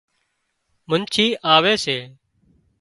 [0.89, 1.97] منڇي آوي سي